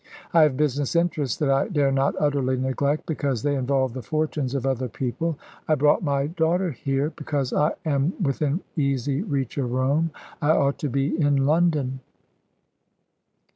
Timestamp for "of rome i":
9.59-10.53